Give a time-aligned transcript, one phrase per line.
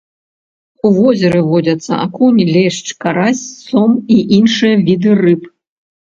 [0.87, 3.41] У возеры водзяцца акунь, лешч, карась,
[3.73, 5.41] сом і іншыя віды рыб.